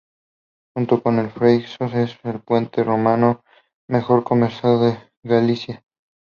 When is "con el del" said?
1.03-1.31